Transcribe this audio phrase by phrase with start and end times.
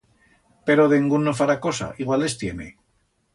[0.67, 2.67] Pero dengún no fará cosa, igual les tiene.